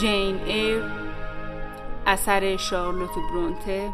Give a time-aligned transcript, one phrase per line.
[0.00, 0.82] جین ایر
[2.06, 3.92] اثر شارلوت برونته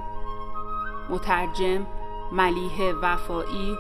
[1.11, 1.87] مترجم
[2.33, 3.77] ملیه وفایی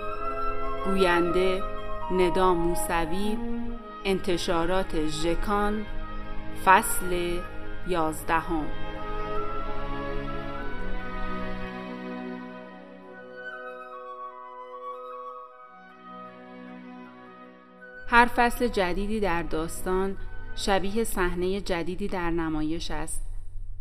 [0.84, 1.62] گوینده
[2.10, 3.38] ندا موسوی
[4.04, 5.86] انتشارات ژکان
[6.64, 7.40] فصل
[7.88, 8.66] یازدهم.
[18.08, 20.16] هر فصل جدیدی در داستان
[20.56, 23.26] شبیه صحنه جدیدی در نمایش است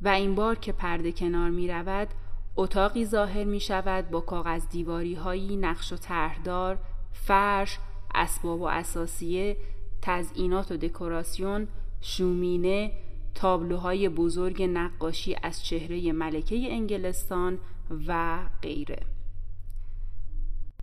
[0.02, 2.08] و این بار که پرده کنار می رود
[2.56, 6.78] اتاقی ظاهر می شود با کاغذ دیواری هایی نقش و طرحدار
[7.12, 7.78] فرش
[8.16, 9.58] اسباب و اساسیه
[10.02, 11.68] تزئینات و دکوراسیون
[12.02, 12.92] شومینه
[13.36, 17.60] تابلوهای بزرگ نقاشی از چهره ملکه انگلستان
[18.08, 19.00] و غیره.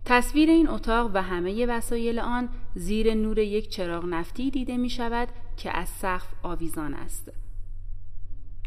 [0.05, 5.27] تصویر این اتاق و همه وسایل آن زیر نور یک چراغ نفتی دیده می شود
[5.57, 7.31] که از سقف آویزان است.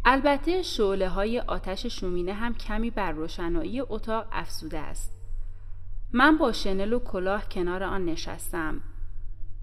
[0.05, 5.13] البته شعله های آتش شومینه هم کمی بر روشنایی اتاق افزوده است.
[6.13, 8.81] من با شنل و کلاه کنار آن نشستم.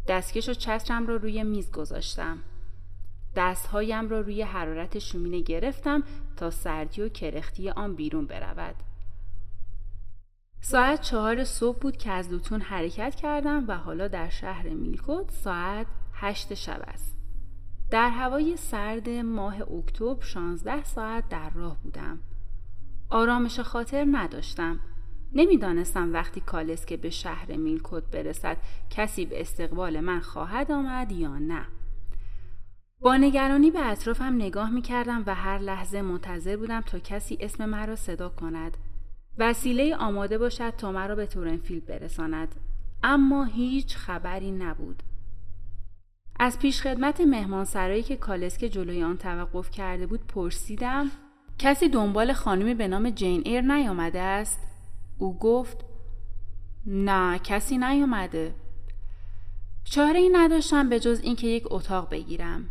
[0.08, 2.38] دستکش و چترم را روی میز گذاشتم.
[3.36, 6.04] دستهایم را روی حرارت شومینه گرفتم
[6.38, 8.76] تا سردی و کرختی آن بیرون برود.
[10.62, 15.88] ساعت چهار صبح بود که از لوتون حرکت کردم و حالا در شهر میلکوت ساعت
[16.14, 17.11] هشت شب است.
[17.92, 22.20] در هوای سرد ماه اکتبر 16 ساعت در راه بودم.
[23.10, 24.80] آرامش خاطر نداشتم.
[25.34, 28.58] نمی‌دانستم وقتی کالسکه به شهر میلکوت برسد
[28.90, 31.66] کسی به استقبال من خواهد آمد یا نه.
[33.00, 37.66] با نگرانی به اطرافم نگاه می کردم و هر لحظه منتظر بودم تا کسی اسم
[37.66, 38.78] مرا صدا کند.
[39.38, 42.56] وسیله آماده باشد تا مرا به تورنفیلد برساند.
[43.04, 45.04] اما هیچ خبری نبود.
[46.44, 51.12] از پیشخدمت مهمانسرایی که کالسکه جلوی آن توقف کرده بود پرسیدم
[51.60, 54.60] کسی دنبال خانمی به نام جین ایر نیامده است؟
[55.18, 55.86] او گفت
[56.86, 58.54] نه کسی نیامده.
[59.84, 62.66] چاره ای نداشتم به جز اینکه یک اتاق بگیرم.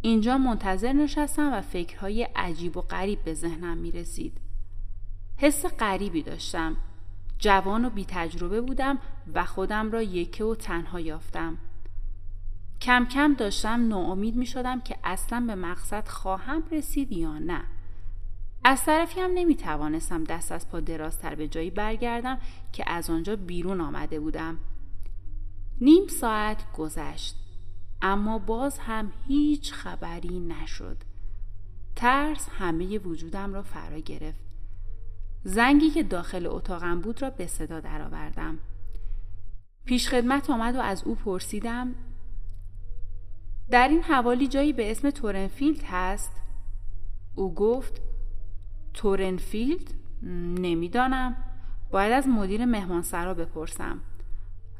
[0.00, 4.38] اینجا منتظر نشستم و فکرهای عجیب و غریب به ذهنم می رسید.
[5.36, 6.76] حس غریبی داشتم.
[7.38, 8.98] جوان و بی تجربه بودم
[9.34, 11.58] و خودم را یکه و تنها یافتم.
[12.82, 17.64] کم کم داشتم ناامید می شدم که اصلا به مقصد خواهم رسید یا نه.
[18.64, 22.38] از طرفی هم نمی توانستم دست از پا درازتر به جایی برگردم
[22.72, 24.58] که از آنجا بیرون آمده بودم.
[25.80, 27.36] نیم ساعت گذشت.
[28.02, 30.96] اما باز هم هیچ خبری نشد.
[31.96, 34.40] ترس همه وجودم را فرا گرفت.
[35.44, 38.58] زنگی که داخل اتاقم بود را به صدا درآوردم.
[39.84, 41.94] پیشخدمت آمد و از او پرسیدم
[43.72, 46.32] در این حوالی جایی به اسم تورنفیلد هست؟
[47.34, 48.00] او گفت
[48.94, 49.94] تورنفیلد؟
[50.58, 51.36] نمی‌دانم.
[51.90, 54.00] باید از مدیر مهمانسرا بپرسم.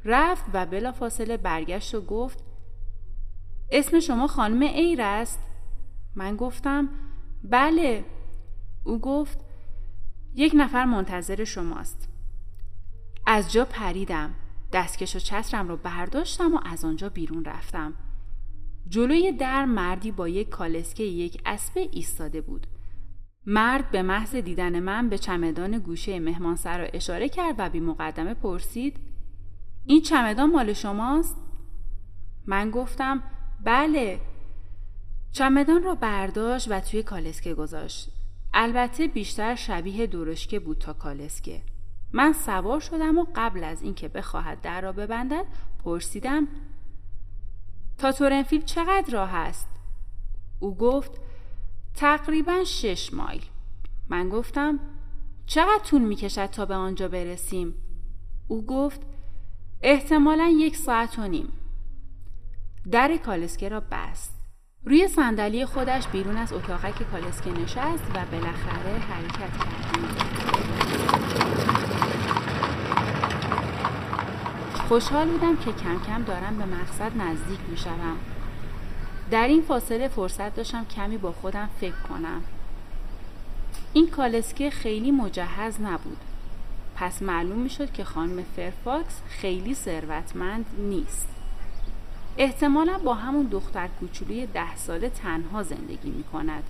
[0.05, 2.43] رفت و بلا فاصله برگشت و گفت
[3.71, 5.39] اسم شما خانم ایر است؟
[6.15, 6.89] من گفتم
[7.43, 8.05] بله.
[8.83, 9.39] او گفت
[10.35, 12.09] یک نفر منتظر شماست.
[13.25, 14.33] از جا پریدم.
[14.73, 17.93] دستکش و چترم رو برداشتم و از آنجا بیرون رفتم.
[18.89, 22.67] جلوی در مردی با یک کالسکه یک اسب ایستاده بود.
[23.45, 28.97] مرد به محض دیدن من به چمدان گوشه مهمانسرا اشاره کرد و بی مقدمه پرسید
[29.85, 31.35] این چمدان مال شماست؟
[32.45, 33.23] من گفتم
[33.63, 34.19] بله
[35.31, 38.09] چمدان را برداشت و توی کالسکه گذاشت
[38.53, 41.61] البته بیشتر شبیه درشکه بود تا کالسکه
[42.13, 45.45] من سوار شدم و قبل از اینکه بخواهد در را ببندد
[45.83, 46.47] پرسیدم
[47.97, 49.67] تا تورنفیل چقدر راه است؟
[50.59, 51.11] او گفت
[51.95, 53.41] تقریبا شش مایل
[54.09, 54.79] من گفتم
[55.45, 57.73] چقدر طول می کشد تا به آنجا برسیم؟
[58.47, 59.01] او گفت
[59.81, 61.53] احتمالا یک ساعت و نیم
[62.91, 64.33] در کالسکه را بست
[64.85, 70.82] روی صندلی خودش بیرون از اتاقک کالسکه نشست و بالاخره حرکت کرد
[74.87, 78.17] خوشحال بودم که کم کم دارم به مقصد نزدیک می شدم.
[79.31, 82.43] در این فاصله فرصت داشتم کمی با خودم فکر کنم.
[83.93, 86.17] این کالسکه خیلی مجهز نبود.
[86.95, 91.27] پس معلوم می شد که خانم فرفاکس خیلی ثروتمند نیست.
[92.37, 96.63] احتمالا با همون دختر کوچولوی ده ساله تنها زندگی می کند.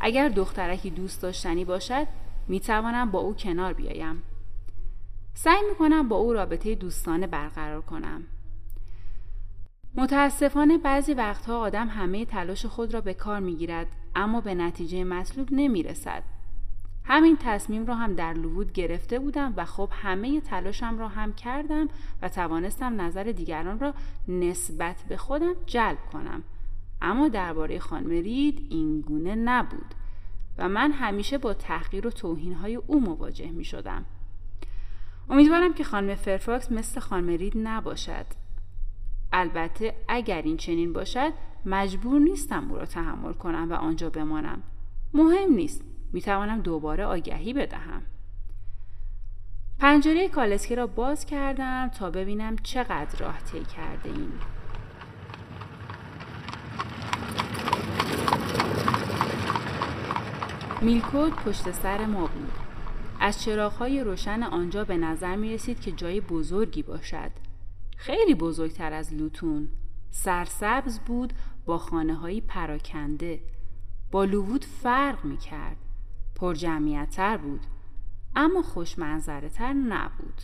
[0.00, 2.06] اگر دخترکی دوست داشتنی باشد
[2.48, 4.22] می توانم با او کنار بیایم.
[5.34, 8.24] سعی می کنم با او رابطه دوستانه برقرار کنم.
[9.94, 15.48] متاسفانه بعضی وقتها آدم همه تلاش خود را به کار می‌گیرد اما به نتیجه مطلوب
[15.50, 16.22] نمی رسد.
[17.04, 21.88] همین تصمیم را هم در لوود گرفته بودم و خب همه تلاشم را هم کردم
[22.22, 23.94] و توانستم نظر دیگران را
[24.28, 26.42] نسبت به خودم جلب کنم.
[27.02, 29.94] اما درباره خانم رید این گونه نبود
[30.58, 34.04] و من همیشه با تحقیر و توهین های او مواجه می شدم.
[35.32, 38.26] امیدوارم که خانم فرفاکس مثل خانم رید نباشد.
[39.32, 41.32] البته اگر این چنین باشد
[41.66, 44.62] مجبور نیستم او را تحمل کنم و آنجا بمانم.
[45.14, 45.82] مهم نیست.
[46.12, 48.02] می توانم دوباره آگهی بدهم.
[49.78, 54.40] پنجره کالسکی را باز کردم تا ببینم چقدر راه طی کرده ایم.
[60.80, 62.61] میلکوت پشت سر ما بود.
[63.24, 67.30] از چراغهای روشن آنجا به نظر می رسید که جای بزرگی باشد.
[67.96, 69.68] خیلی بزرگتر از لوتون.
[70.10, 71.32] سرسبز بود
[71.64, 73.40] با خانه هایی پراکنده.
[74.10, 75.76] با لووود فرق می کرد.
[76.34, 77.60] پر جمعیتر بود.
[78.36, 80.42] اما خوشمنظره تر نبود.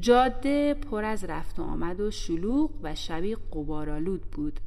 [0.00, 4.60] جاده پر از رفت و آمد و شلوغ و شبیه قبارالود بود.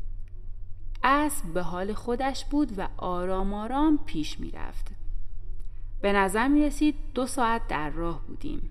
[1.03, 4.96] اسب به حال خودش بود و آرام آرام پیش می رفت.
[6.01, 8.69] به نظر می رسید دو ساعت در راه بودیم.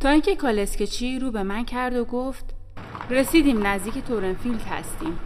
[0.00, 2.54] تا اینکه کالسکچی رو به من کرد و گفت
[3.10, 5.18] رسیدیم نزدیک تورنفیلد هستیم.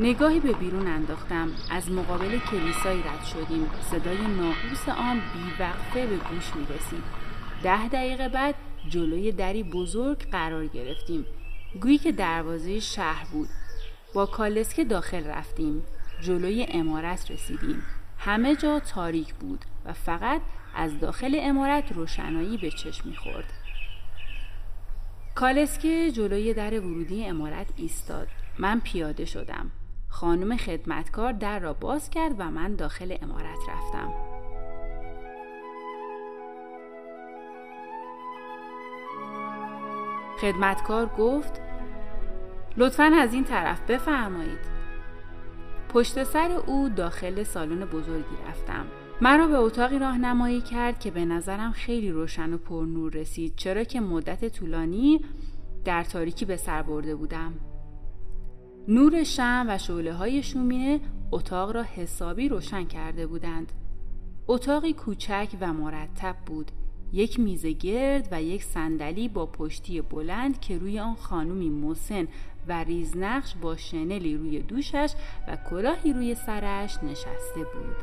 [0.00, 6.56] نگاهی به بیرون انداختم از مقابل کلیسایی رد شدیم صدای ناقوس آن بیوقفه به گوش
[6.56, 7.02] می رسید.
[7.62, 8.54] ده دقیقه بعد
[8.88, 11.26] جلوی دری بزرگ قرار گرفتیم
[11.80, 13.48] گویی که دروازه شهر بود
[14.14, 15.82] با کالسکه داخل رفتیم
[16.20, 17.82] جلوی امارت رسیدیم
[18.26, 20.40] همه جا تاریک بود و فقط
[20.74, 23.52] از داخل امارت روشنایی به چشم می‌خورد.
[25.34, 28.28] کالسکه جلوی در ورودی امارت ایستاد.
[28.58, 29.70] من پیاده شدم.
[30.08, 34.12] خانم خدمتکار در را باز کرد و من داخل امارت رفتم.
[40.40, 41.60] خدمتکار گفت
[42.76, 44.75] لطفا از این طرف بفرمایید.
[45.96, 48.86] پشت سر او داخل سالن بزرگی رفتم.
[49.20, 54.00] مرا به اتاقی راهنمایی کرد که به نظرم خیلی روشن و پرنور رسید چرا که
[54.00, 55.20] مدت طولانی
[55.84, 57.54] در تاریکی به سر برده بودم.
[58.88, 61.00] نور شم و شعله های شومینه
[61.32, 63.72] اتاق را حسابی روشن کرده بودند.
[64.48, 66.70] اتاقی کوچک و مرتب بود.
[67.12, 72.28] یک میز گرد و یک صندلی با پشتی بلند که روی آن خانومی مسن
[72.68, 75.12] و ریزنقش با شنلی روی دوشش
[75.48, 77.96] و کلاهی روی سرش نشسته بود.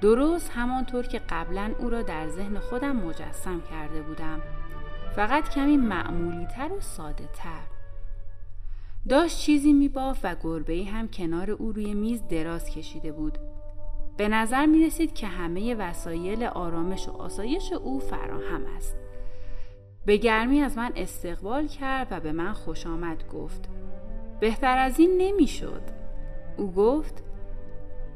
[0.00, 4.40] درست همانطور که قبلا او را در ذهن خودم مجسم کرده بودم.
[5.16, 7.60] فقط کمی معمولی تر و ساده تر
[9.08, 13.38] داشت چیزی میباف و گربه هم کنار او روی میز دراز کشیده بود.
[14.16, 18.96] به نظر می رسید که همه وسایل آرامش و آسایش او فراهم است.
[20.06, 23.68] به گرمی از من استقبال کرد و به من خوش آمد گفت.
[24.40, 25.82] بهتر از این نمی‌شد.
[26.56, 27.22] او گفت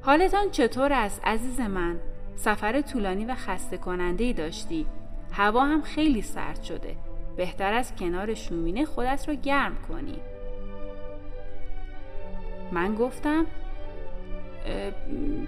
[0.03, 2.01] حالتان چطور است عزیز من؟
[2.37, 4.87] سفر طولانی و خسته کننده ای داشتی.
[5.33, 6.97] هوا هم خیلی سرد شده.
[7.37, 10.21] بهتر از کنار شومینه خودت را گرم کنی.
[12.73, 13.47] من گفتم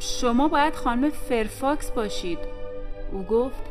[0.01, 2.39] شما باید خانم فرفاکس باشید
[3.13, 3.63] او گفت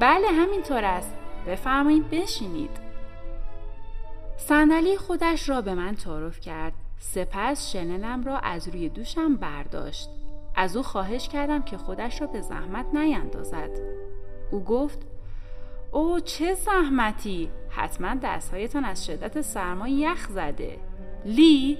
[0.00, 1.17] بله همینطور است
[1.48, 2.70] بفرمایید بشینید.
[4.36, 6.72] صندلی خودش را به من تعارف کرد.
[6.98, 10.08] سپس شنلم را از روی دوشم برداشت.
[10.54, 13.70] از او خواهش کردم که خودش را به زحمت نیندازد.
[14.50, 14.98] او گفت
[15.92, 17.50] او چه زحمتی!
[17.68, 20.78] حتما دستهایتان از شدت سرما یخ زده.
[21.24, 21.78] لی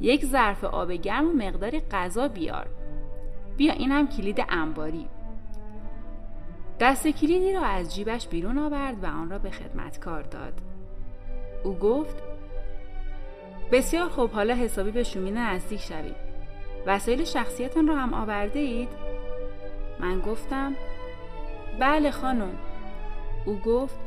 [0.00, 2.66] یک ظرف آب گرم و مقداری غذا بیار.
[3.56, 5.08] بیا این هم کلید انباری.
[6.82, 10.52] دست کلیدی را از جیبش بیرون آورد و آن را به خدمتکار داد.
[11.64, 12.16] او گفت
[13.72, 16.16] بسیار خوب حالا حسابی به شومینه نزدیک شوید.
[16.86, 18.88] وسایل شخصیتان را هم آورده اید؟
[20.00, 20.74] من گفتم
[21.80, 22.54] بله خانم.
[23.46, 23.98] او گفت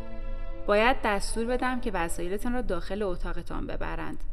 [0.67, 4.23] باید دستور بدم که وسایلتان را داخل اتاقتان ببرند.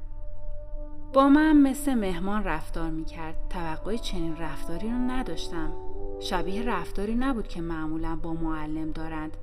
[1.13, 5.92] با من مثل مهمان رفتار می کرد توقع چنین رفتاری رو نداشتم.
[6.23, 9.37] شبیه رفتاری نبود که معمولا با معلم دارند.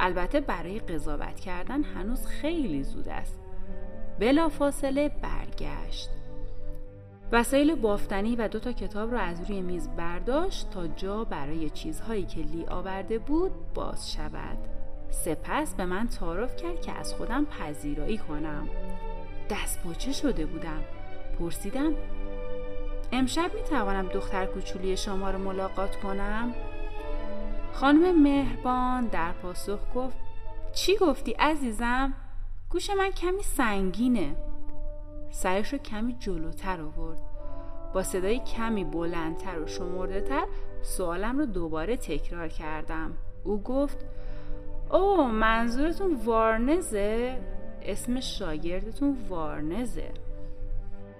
[0.00, 3.40] البته برای قضاوت کردن هنوز خیلی زود است.
[4.18, 6.10] بلا فاصله برگشت.
[7.32, 12.24] وسایل بافتنی و دو تا کتاب را از روی میز برداشت تا جا برای چیزهایی
[12.24, 14.58] که لی آورده بود باز شود.
[15.10, 18.68] سپس به من تعارف کرد که از خودم پذیرایی کنم.
[19.50, 20.80] دست شده بودم.
[21.38, 21.92] پرسیدم
[23.14, 26.54] امشب می توانم دختر کوچولی شما رو ملاقات کنم؟
[27.72, 30.16] خانم مهربان در پاسخ گفت
[30.72, 32.14] چی گفتی عزیزم؟
[32.70, 34.36] گوش من کمی سنگینه
[35.30, 37.20] سرش رو کمی جلوتر آورد
[37.94, 40.46] با صدای کمی بلندتر و شمرده تر
[40.82, 43.12] سوالم رو دوباره تکرار کردم
[43.44, 44.04] او گفت
[44.90, 47.38] او منظورتون وارنزه؟
[47.82, 50.10] اسم شاگردتون وارنزه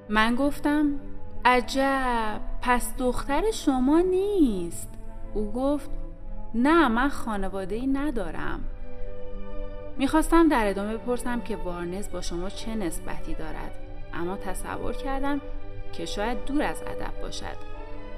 [0.09, 1.01] من گفتم
[1.45, 4.89] عجب پس دختر شما نیست.
[5.35, 5.91] او گفت
[6.55, 8.65] نه من خانواده ای ندارم.
[9.97, 13.75] می‌خواستم در ادامه بپرسم که وارنز با شما چه نسبتی دارد.
[14.15, 15.41] اما تصور کردم
[15.93, 17.57] که شاید دور از ادب باشد.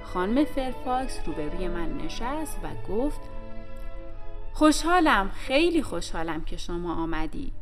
[0.03, 3.21] خانم فرفاکس روبروی من نشست و گفت
[4.53, 7.53] خوشحالم خیلی خوشحالم که شما آمدی.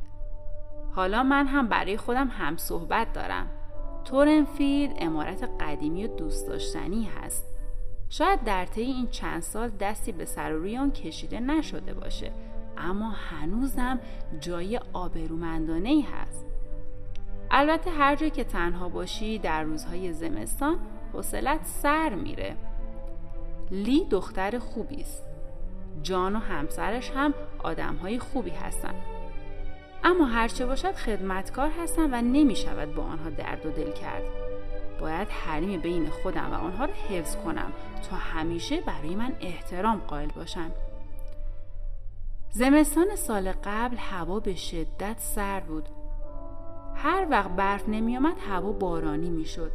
[0.95, 3.47] حالا من هم برای خودم هم صحبت دارم.
[4.05, 7.45] تورنفیلد امارت قدیمی و دوست داشتنی هست.
[8.09, 12.33] شاید در طی این چند سال دستی به سر و روی آن کشیده نشده باشه
[12.79, 14.01] اما هنوزم
[14.41, 16.47] جای آبرومندانه ای هست.
[17.51, 20.79] البته هر جا که تنها باشی در روزهای زمستان
[21.13, 22.57] حوصلت سر میره.
[23.71, 25.23] لی دختر خوبی است.
[26.03, 29.14] جان و همسرش هم آدمهای خوبی هستند
[30.05, 34.23] اما هرچه باشد خدمتکار هستم و نمی شود با آنها درد و دل کرد.
[35.01, 37.73] باید حریم بین خودم و آنها را حفظ کنم
[38.11, 40.71] تا همیشه برای من احترام قائل باشم.
[42.51, 45.89] زمستان سال قبل هوا به شدت سرد بود.
[46.95, 49.71] هر وقت برف نمی آمد هوا بارانی می شد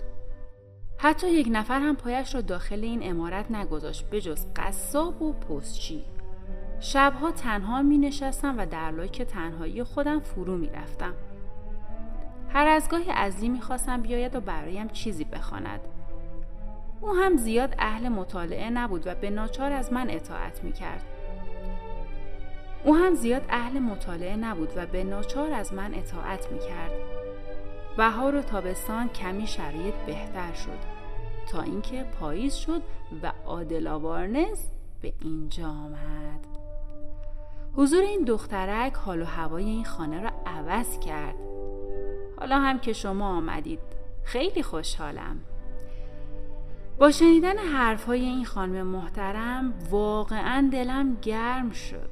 [0.97, 6.03] حتی یک نفر هم پایش را داخل این امارت نگذاشت بجز قصاب و پستچی.
[6.79, 11.13] شبها تنها می نشستم و در لاک تنهایی خودم فرو می رفتم.
[12.49, 15.79] هر از گاهی ازلی می خواستم بیاید و برایم چیزی بخواند.
[17.01, 21.03] او هم زیاد اهل مطالعه نبود و به ناچار از من اطاعت می کرد.
[22.83, 26.91] او هم زیاد اهل مطالعه نبود و به ناچار از من اطاعت می کرد.
[27.97, 30.79] بهار و تابستان کمی شرایط بهتر شد
[31.51, 32.81] تا اینکه پاییز شد
[33.23, 33.87] و عادل
[35.01, 36.58] به اینجا آمد.
[37.75, 41.35] حضور این دخترک حال و هوای این خانه را عوض کرد.
[42.39, 43.79] حالا هم که شما آمدید
[44.23, 45.39] خیلی خوشحالم.
[46.97, 52.09] با شنیدن حرفهای این خانم محترم واقعا دلم گرم شد.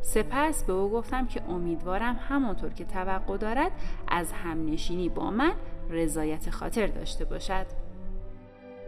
[0.00, 3.72] سپس به او گفتم که امیدوارم همانطور که توقع دارد
[4.08, 5.52] از همنشینی با من
[5.90, 7.66] رضایت خاطر داشته باشد.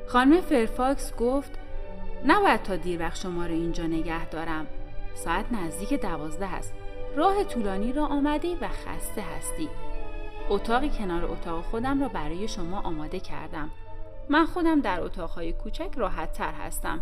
[0.07, 1.59] خانم فرفاکس گفت
[2.27, 4.67] نباید تا دیر وقت شما را اینجا نگه دارم.
[5.25, 6.75] ساعت نزدیک دوازده است.
[7.17, 9.69] راه طولانی را آمده و خسته هستی.
[10.51, 13.71] اتاقی کنار اتاق خودم را برای شما آماده کردم.
[14.29, 17.01] من خودم در اتاقهای کوچک راحت تر هستم.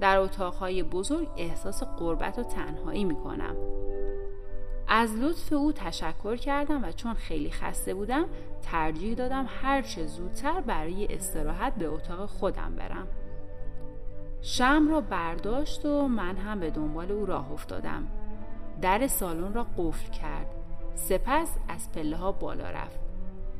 [0.00, 3.56] در اتاقهای بزرگ احساس قربت و تنهایی می کنم
[4.88, 8.24] از لطف او تشکر کردم و چون خیلی خسته بودم
[8.62, 13.08] ترجیح دادم هرچه زودتر برای استراحت به اتاق خودم برم.
[14.42, 18.06] شم را برداشت و من هم به دنبال او راه افتادم.
[18.82, 20.46] در سالن را قفل کرد.
[20.94, 22.98] سپس از پله ها بالا رفت.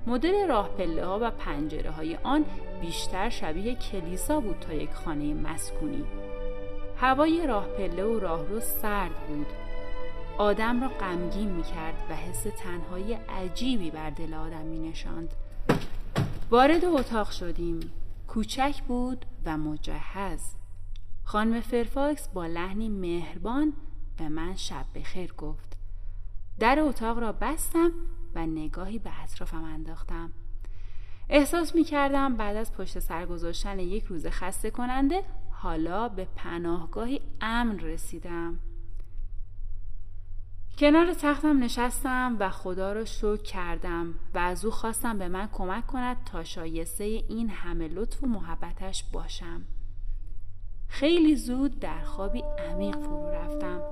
[0.07, 2.45] مدل راه پله ها و پنجره های آن
[2.81, 6.05] بیشتر شبیه کلیسا بود تا یک خانه مسکونی.
[6.97, 9.47] هوای راه پله و راهرو سرد بود.
[10.39, 15.35] آدم را غمگین می کرد و حس تنهایی عجیبی بر دل آدم می نشاند.
[16.51, 17.93] وارد اتاق شدیم.
[18.29, 20.58] کوچک بود و مجهز.
[21.29, 23.73] خانم فرفاکس با لحنی مهربان
[24.17, 25.77] به من شب بخیر گفت.
[26.59, 27.91] در اتاق را بستم
[28.35, 30.33] و نگاهی به اطرافم انداختم.
[31.29, 37.21] احساس می کردم بعد از پشت سر گذاشتن یک روز خسته کننده حالا به پناهگاهی
[37.41, 38.59] امن رسیدم.
[40.79, 45.87] کنار تختم نشستم و خدا را شکر کردم و از او خواستم به من کمک
[45.87, 49.65] کند تا شایسته این همه لطف و محبتش باشم.
[50.89, 52.43] خیلی زود در خوابی
[52.73, 53.83] عمیق فرو رفتم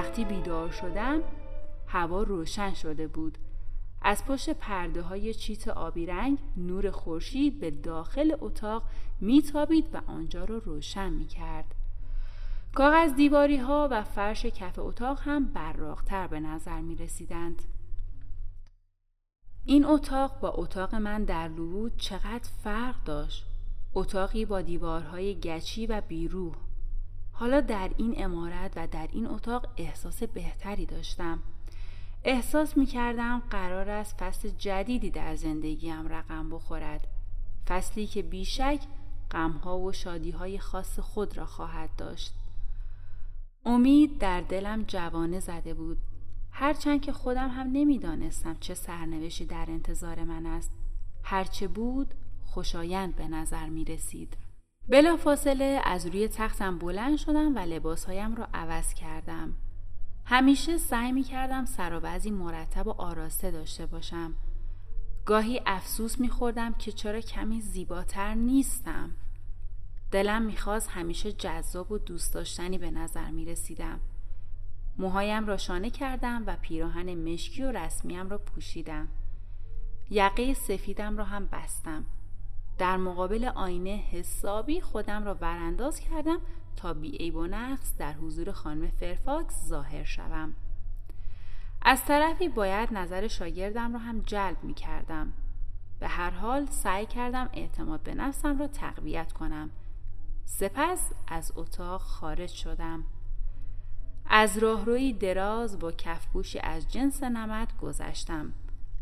[0.00, 1.22] وقتی بیدار شدم
[1.86, 3.38] هوا روشن شده بود
[4.02, 8.82] از پشت پرده های چیت آبی رنگ نور خورشید به داخل اتاق
[9.20, 11.74] میتابید و آنجا را روشن می کرد.
[12.74, 17.62] کاغذ دیواری ها و فرش کف اتاق هم براقتر به نظر می رسیدند.
[19.64, 23.46] این اتاق با اتاق من در لوود چقدر فرق داشت.
[23.94, 26.54] اتاقی با دیوارهای گچی و بیروح.
[27.40, 31.38] حالا در این امارت و در این اتاق احساس بهتری داشتم.
[32.24, 37.06] احساس می کردم قرار است فصل جدیدی در زندگیم رقم بخورد.
[37.68, 38.80] فصلی که بیشک
[39.30, 42.34] غمها و شادیهای خاص خود را خواهد داشت.
[43.64, 45.98] امید در دلم جوانه زده بود.
[46.50, 50.70] هرچند که خودم هم نمی‌دانستم چه سرنوشتی در انتظار من است.
[51.22, 54.36] هرچه بود خوشایند به نظر می رسید.
[54.90, 59.52] بلا فاصله از روی تختم بلند شدم و لباسهایم را عوض کردم.
[60.24, 64.34] همیشه سعی می کردم سرابزی مرتب و آراسته داشته باشم.
[65.24, 69.10] گاهی افسوس می خوردم که چرا کمی زیباتر نیستم.
[70.10, 74.00] دلم می‌خواست همیشه جذاب و دوست داشتنی به نظر می رسیدم.
[74.98, 79.08] موهایم را شانه کردم و پیراهن مشکی و رسمیم را پوشیدم.
[80.10, 82.04] یقه سفیدم را هم بستم.
[82.80, 86.40] در مقابل آینه حسابی خودم را برانداز کردم
[86.76, 90.54] تا بی و نقص در حضور خانم فرفاکس ظاهر شوم.
[91.82, 95.32] از طرفی باید نظر شاگردم را هم جلب می کردم.
[96.00, 99.70] به هر حال سعی کردم اعتماد به نفسم را تقویت کنم.
[100.44, 103.04] سپس از اتاق خارج شدم.
[104.26, 108.52] از راهروی دراز با کفپوشی از جنس نمد گذشتم.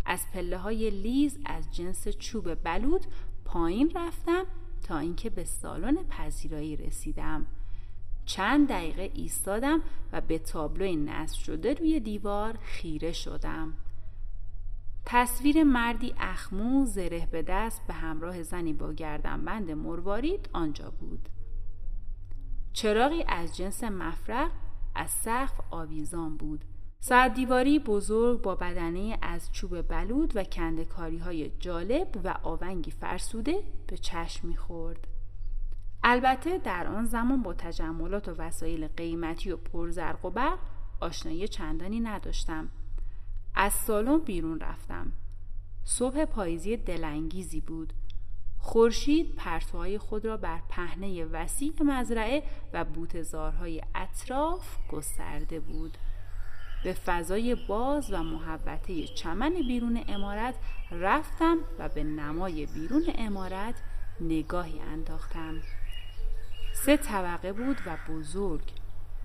[0.07, 3.07] از پله های لیز از جنس چوب بلود
[3.49, 4.45] پایین رفتم
[4.83, 7.47] تا اینکه به سالن پذیرایی رسیدم.
[8.25, 9.83] چند دقیقه ایستادم
[10.13, 13.73] و به تابلوی نصب شده روی دیوار خیره شدم.
[15.05, 21.29] تصویر مردی اخمو زره به دست به همراه زنی با گردنبند مروارید آنجا بود.
[22.73, 24.51] چراغی از جنس مفرق
[24.95, 26.65] از سقف آویزان بود.
[27.01, 33.63] ساعت دیواری بزرگ با بدنه از چوب بلود و کندکاری های جالب و آونگی فرسوده
[33.87, 35.07] به چشم می‌خورد.
[36.03, 40.59] البته در آن زمان با تجملات و وسایل قیمتی و پرزرق و برق
[41.01, 42.69] آشنایی چندانی نداشتم.
[43.55, 45.13] از سالن بیرون رفتم.
[45.85, 47.93] صبح پاییزی دلانگیزی بود.
[48.59, 55.99] خورشید پرتوهای خود را بر پهنه وسیع مزرعه و بوتزارهای اطراف گسترده بود.
[56.85, 60.55] به فضای باز و محبته چمن بیرون امارت
[60.91, 63.75] رفتم و به نمای بیرون امارت
[64.21, 65.62] نگاهی انداختم.
[66.73, 68.62] سه طبقه بود و بزرگ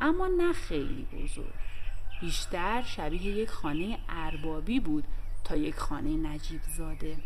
[0.01, 1.53] اما نه خیلی بزرگ.
[2.21, 5.03] بیشتر شبیه یک خانه اربابی بود
[5.43, 7.17] تا یک خانه نجیب زاده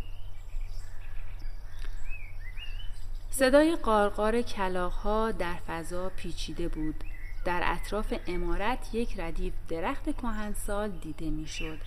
[3.29, 7.03] صدای قارقار کلاغها در فضا پیچیده بود.
[7.47, 11.77] در اطراف امارت یک ردیف درخت کهنسال دیده می‌شد.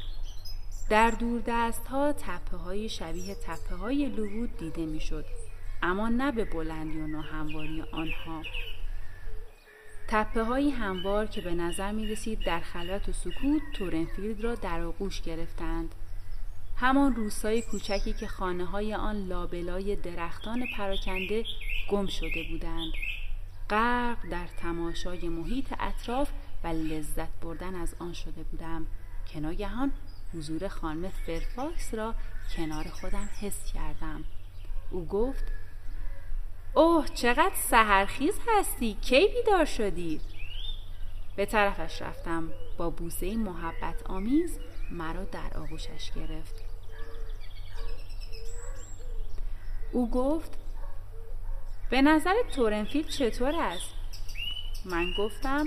[0.90, 5.25] در دور دست ها تپه های شبیه تپه های لوود دیده می‌شد
[5.83, 8.42] اما نه به بلندی و ناهمواری آنها.
[10.09, 14.81] تپه های هموار که به نظر می رسید در خلوت و سکوت تورنفیلد را در
[14.81, 15.94] آغوش گرفتند.
[16.77, 21.44] همان روستای کوچکی که خانه های آن لابلای درختان پراکنده
[21.90, 22.92] گم شده بودند.
[23.70, 26.30] غرق در تماشای محیط اطراف
[26.64, 28.87] و لذت بردن از آن شده بودم.
[29.26, 29.92] که ناگهان
[30.35, 32.14] حضور خانم فرفاکس را
[32.56, 34.24] کنار خودم حس کردم.
[34.90, 35.44] او گفت
[36.74, 40.20] اوه چقدر سهرخیز هستی کی بیدار شدی؟
[41.37, 44.59] به طرفش رفتم با بوسه محبت آمیز
[44.90, 46.54] مرا در آغوشش گرفت.
[49.92, 50.60] او گفت
[51.90, 53.94] به نظر تورنفیل چطور است؟
[54.85, 55.66] من گفتم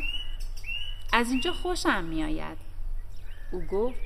[1.14, 2.58] از اینجا خوشم میآید.
[3.52, 4.00] او گفت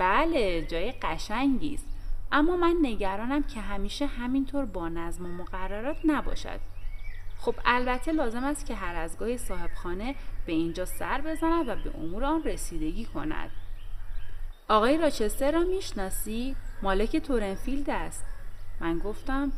[0.00, 1.86] بله جای قشنگی است.
[2.32, 6.60] اما من نگرانم که همیشه همینطور با نظم و مقررات نباشد.
[7.38, 10.14] خب البته لازم است که هر از گاهی صاحب خانه
[10.46, 13.50] به اینجا سر بزند و به امور آن رسیدگی کند.
[14.68, 18.24] آقای راچستر را می‌شناسی؟ مالک تورنفیلد است.
[18.80, 19.52] من گفتم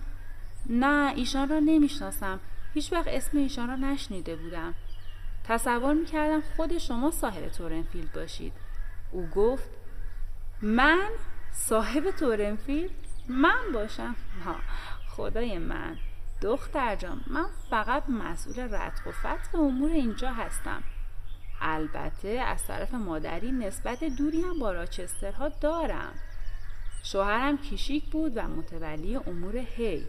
[0.71, 2.41] نه ایشان را نمی‌شناسم.
[2.75, 4.75] هیچ وقت اسم ایشان را نشنیده بودم.
[5.45, 8.53] تصور می‌کردم خود شما صاحب تورنفیلد باشید.
[9.13, 9.71] او گفت
[10.63, 11.09] من
[11.53, 12.91] صاحب تورنفیلد؟
[13.29, 14.57] من باشم؟ ها
[15.09, 15.97] خدای من.
[16.43, 20.83] دختر جان من فقط مسئول رد و فتق امور اینجا هستم.
[21.61, 26.13] البته از طرف مادری نسبت دوری هم با راچسترها دارم.
[27.03, 30.07] شوهرم کیشیک بود و متولی امور هی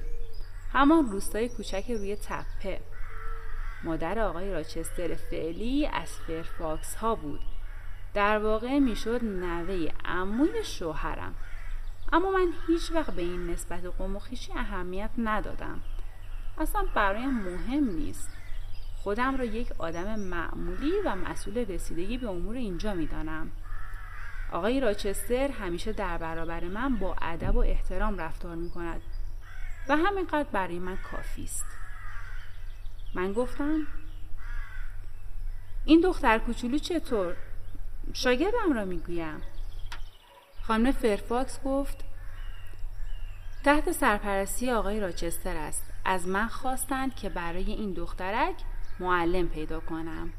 [0.75, 2.79] همان روستای کوچک روی تپه.
[3.83, 7.39] مادر آقای راچستر فعلی از فرفاکس ها بود.
[8.13, 11.35] در واقع می‌شد نوه عموی شوهرم.
[12.13, 15.81] اما من هیچ وقت به این نسبت قوم و خیشی اهمیت ندادم.
[16.57, 18.29] اصلا برایم مهم نیست.
[19.03, 23.51] خودم را یک آدم معمولی و مسئول رسیدگی به امور اینجا می‌دانم.
[24.51, 29.01] آقای راچستر همیشه در برابر من با ادب و احترام رفتار می کند
[29.89, 31.65] و همینقدر برای من کافی است.
[33.15, 33.87] من گفتم
[35.85, 37.35] این دختر کوچولو چطور؟
[38.13, 39.41] شاگردم را می‌گویم.
[40.61, 42.03] خانم فرفاکس گفت
[43.63, 45.83] تحت سرپرستی آقای راچستر است.
[46.05, 48.55] از من خواستند که برای این دخترک
[48.99, 50.33] معلم پیدا کنم.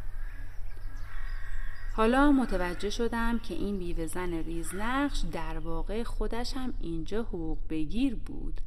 [1.97, 8.15] حالا متوجه شدم که این بیوه زن ریزنقش در واقع خودش هم اینجا حقوق بگیر
[8.15, 8.61] بود.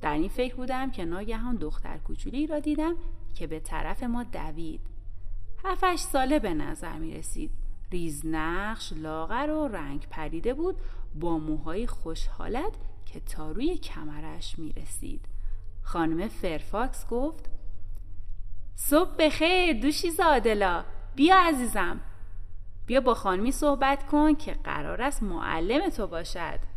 [0.00, 2.94] در این فکر بودم که ناگهان دختر کوچولی را دیدم
[3.34, 4.80] که به طرف ما دوید.
[5.64, 7.50] هفتش ساله به نظر می رسید.
[7.92, 10.76] ریزنقش لاغر و رنگ پریده بود
[11.14, 12.72] با موهای خوشحالت
[13.06, 15.24] که تا روی کمرش می رسید.
[15.82, 17.50] خانم فرفاکس گفت
[18.74, 20.84] صبح بخیر دوشی زادلا.
[21.16, 22.00] بیا عزیزم.
[22.86, 26.69] بیا با خانمی صحبت کن که قرار است معلم تو باشد.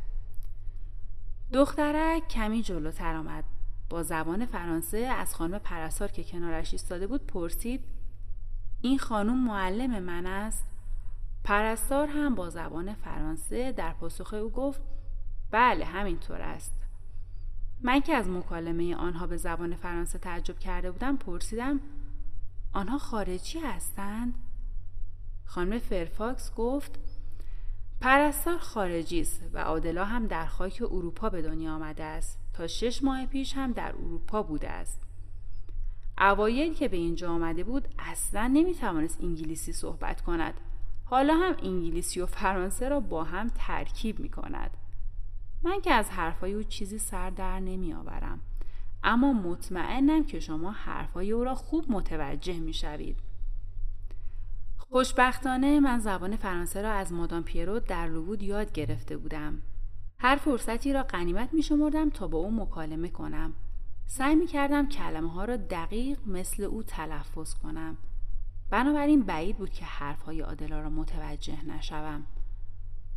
[1.53, 3.43] دخترک کمی جلوتر آمد.
[3.89, 7.83] با زبان فرانسه از خانم پرستار که کنارش ایستاده بود پرسید
[8.81, 10.65] این خانم معلم من است؟
[11.43, 14.81] پرستار هم با زبان فرانسه در پاسخ او گفت
[15.51, 16.73] بله همینطور است.
[17.81, 21.79] من که از مکالمه آنها به زبان فرانسه تعجب کرده بودم پرسیدم
[22.73, 24.33] آنها خارجی هستند؟
[25.45, 26.99] خانم فرفاکس گفت
[28.03, 33.03] پرستار خارجی است و عادلا هم در خاک اروپا به دنیا آمده است تا شش
[33.03, 35.01] ماه پیش هم در اروپا بوده است
[36.17, 40.53] اوایل که به اینجا آمده بود اصلا نمی‌توانست انگلیسی صحبت کند
[41.05, 44.71] حالا هم انگلیسی و فرانسه را با هم ترکیب می کند.
[45.63, 48.39] من که از حرفای او چیزی سر در نمی آورم.
[49.03, 53.32] اما مطمئنم که شما حرفای او را خوب متوجه می شوید.
[54.93, 59.61] خوشبختانه من زبان فرانسه را از مادام پیرو در لوود یاد گرفته بودم.
[60.19, 63.53] هر فرصتی را قنیمت می شمردم تا با او مکالمه کنم.
[64.05, 67.97] سعی می کردم کلمه ها را دقیق مثل او تلفظ کنم.
[68.69, 72.25] بنابراین بعید بود که حرفهای عادلا را متوجه نشوم.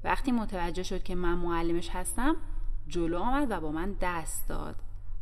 [0.05, 2.37] وقتی متوجه شد که من معلمش هستم
[2.89, 4.77] جلو آمد و با من دست داد.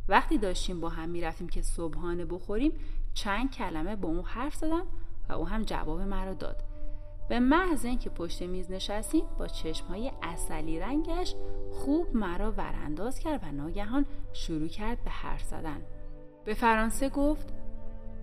[0.07, 2.71] وقتی داشتیم با هم می‌رفتیم که صبحانه بخوریم
[3.13, 4.85] چند کلمه با اون حرف زدم
[5.29, 6.63] و او هم جواب مرا داد.
[7.29, 11.35] به محض اینکه پشت میز نشستیم با چشمهای اصلی رنگش
[11.71, 15.81] خوب مرا ورانداز کرد و ناگهان شروع کرد به حرف زدن.
[16.45, 17.53] به فرانسه گفت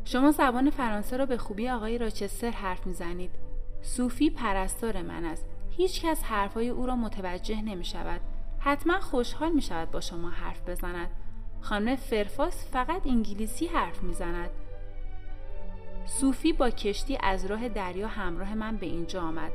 [0.04, 3.30] شما زبان فرانسه را به خوبی آقای راچستر حرف می‌زنید.
[3.82, 5.46] صوفی پرستار من است.
[5.70, 8.20] هیچ کس حرفهای او را متوجه نمی شود
[8.58, 11.10] حتما خوشحال می شود با شما حرف بزند.
[11.60, 14.50] خانم فرفاس فقط انگلیسی حرف می‌زند.
[16.06, 19.52] صوفی با کشتی از راه دریا همراه من به اینجا آمد.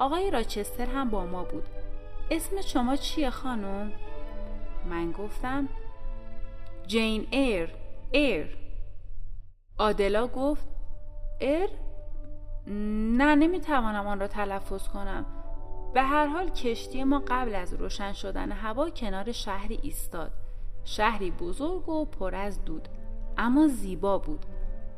[0.00, 1.64] آقای راچستر هم با ما بود.
[2.30, 3.92] اسم شما چیه خانم؟
[4.90, 5.68] من گفتم
[6.86, 7.74] جین ایر
[8.10, 8.56] ایر.
[9.78, 10.68] آدلا گفت
[11.40, 11.68] ایر؟
[12.66, 15.26] نه نمی‌توانم آن را تلفظ کنم.
[15.94, 20.32] به هر حال کشتی ما قبل از روشن شدن هوا کنار شهری ایستاد.
[20.84, 22.88] شهری بزرگ و پر از دود
[23.38, 24.46] اما زیبا بود.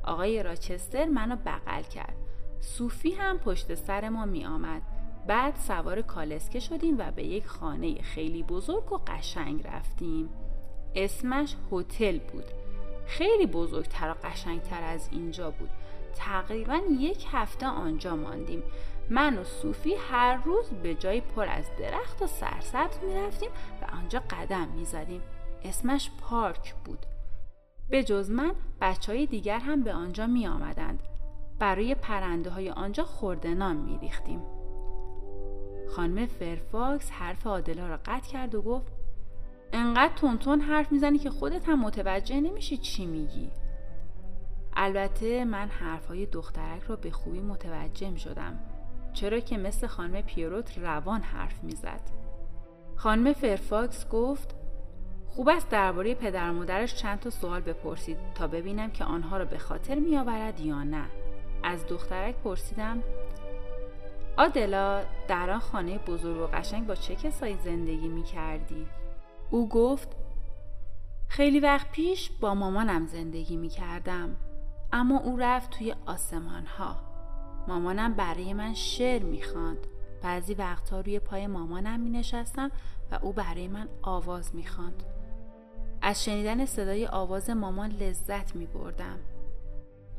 [0.04, 2.16] آقای راچستر منو بغل کرد.
[2.60, 4.82] صوفی هم پشت سر ما می آمد.
[5.26, 10.28] بعد سوار کالسکه شدیم و به یک خانه خیلی بزرگ و قشنگ رفتیم.
[10.94, 12.44] اسمش هتل بود.
[13.06, 15.70] خیلی بزرگتر و قشنگتر از اینجا بود.
[16.16, 18.62] تقریبا یک هفته آنجا ماندیم.
[19.10, 23.50] من و صوفی هر روز به جای پر از درخت و سرسبز می رفتیم
[23.82, 25.22] و آنجا قدم می زدیم.
[25.64, 27.06] اسمش پارک بود.
[27.90, 31.02] به جز من بچه های دیگر هم به آنجا می آمدند.
[31.58, 34.42] برای پرنده های آنجا خوردنان می ریختیم.
[35.88, 38.92] خانم فرفاکس حرف عادلا را قطع کرد و گفت
[39.72, 43.50] انقدر تونتون حرف می‌زنی که خودت هم متوجه نمیشی چی میگی
[44.76, 48.58] البته من حرفهای دخترک را به خوبی متوجه شدم
[49.12, 52.00] چرا که مثل خانم پیروت روان حرف می‌زد.
[52.96, 54.54] خانم فرفاکس گفت
[55.36, 59.44] خوب است درباره پدر و مادرش چند تا سوال بپرسید تا ببینم که آنها را
[59.44, 61.04] به خاطر میآورد یا نه
[61.62, 63.02] از دخترک پرسیدم
[64.36, 68.86] آدلا در آن خانه بزرگ و قشنگ با چه کسایی زندگی می کردی؟
[69.50, 70.08] او گفت
[71.28, 74.36] خیلی وقت پیش با مامانم زندگی می کردم
[74.92, 76.96] اما او رفت توی آسمان ها
[77.68, 79.86] مامانم برای من شعر می خاند.
[80.22, 82.70] بعضی وقتها روی پای مامانم می نشستم
[83.10, 85.02] و او برای من آواز می خاند.
[86.02, 89.18] از شنیدن صدای آواز مامان لذت می بردم.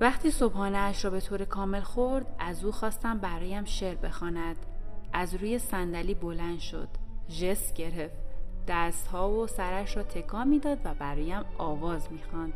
[0.01, 4.55] وقتی صبحانه اش را به طور کامل خورد از او خواستم برایم شعر بخواند.
[5.13, 6.87] از روی صندلی بلند شد.
[7.29, 8.15] جس گرفت.
[8.67, 12.53] دستها و سرش را تکان می‌داد و برایم آواز می‌خواند.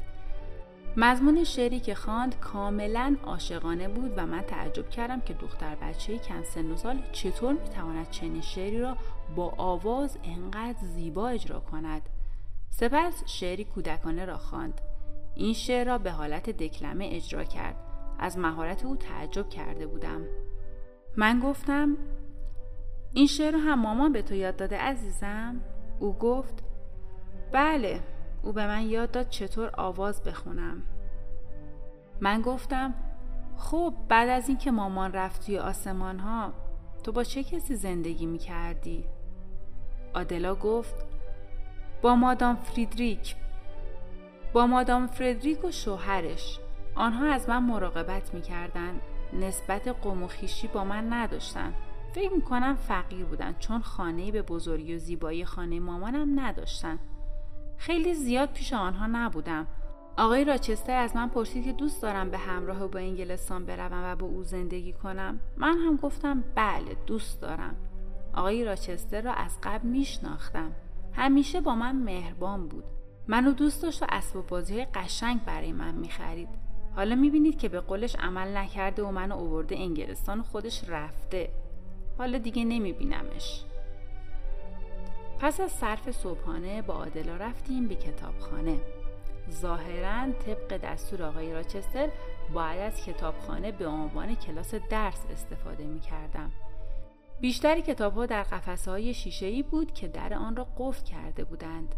[0.97, 6.43] مضمون شعری که خواند کاملا عاشقانه بود و من تعجب کردم که دختر بچه کم
[6.43, 8.97] سن و سال چطور می‌تواند چنین شعری را
[9.35, 12.09] با آواز انقدر زیبا اجرا کند
[12.79, 14.81] سپس شعری کودکانه را خواند.
[15.35, 17.75] این شعر را به حالت دکلمه اجرا کرد.
[18.19, 20.21] از مهارت او تعجب کرده بودم.
[21.17, 21.97] من گفتم
[23.13, 25.61] این شعر رو هم مامان به تو یاد داده عزیزم؟
[25.99, 26.63] او گفت
[27.51, 28.01] بله
[28.43, 30.83] او به من یاد داد چطور آواز بخونم.
[32.21, 32.93] من گفتم
[33.57, 36.53] خب بعد از اینکه مامان رفت توی آسمان ها
[37.03, 39.05] تو با چه کسی زندگی می کردی؟
[40.13, 41.14] آدلا گفت
[42.06, 43.36] با مادام فریدریک.
[44.54, 46.60] با مادام فریدریک و شوهرش.
[46.96, 49.00] آنها از من مراقبت می کردن.
[49.34, 51.74] نسبت قوم و خیشی با من نداشتن.
[52.13, 57.00] فکر می کنم فقیر بودن چون خانه به بزرگی و زیبایی خانه مامانم نداشتن.
[57.78, 59.68] خیلی زیاد پیش آنها نبودم.
[60.18, 64.28] آقای راچستر از من پرسید که دوست دارم به همراه با انگلستان بروم و با
[64.28, 65.39] او زندگی کنم.
[65.58, 67.76] من هم گفتم بله دوست دارم.
[68.34, 70.72] آقای راچستر را از قبل میشناختم.
[71.15, 72.84] همیشه با من مهربان بود.
[73.28, 76.49] منو دوست داشت و اسباب بازی قشنگ برای من می‌خرید.
[76.95, 81.49] حالا می‌بینید که به قولش عمل نکرده و منو اوورده انگلستان خودش رفته.
[82.17, 83.63] حالا دیگه نمیبینمش.
[85.39, 88.80] پس از صرف صبحانه با عادلا رفتیم به کتابخانه.
[89.51, 92.10] ظاهرا طبق دستور آقای راچستر
[92.54, 96.51] باید از کتابخانه به عنوان کلاس درس استفاده می کردم.
[97.41, 101.43] بیشتری کتاب ها در قفسه های شیشه ای بود که در آن را قفل کرده
[101.43, 101.95] بودند.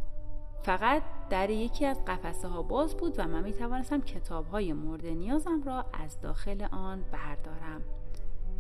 [0.63, 5.06] فقط در یکی از قفسه ها باز بود و من می توانستم کتاب های مورد
[5.06, 7.82] نیازم را از داخل آن بردارم.